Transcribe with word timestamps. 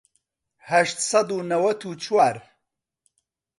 هەشت 0.69 0.97
سەد 1.09 1.27
و 1.33 1.37
نەوەت 1.51 1.81
و 1.85 1.91
چوار 2.03 2.35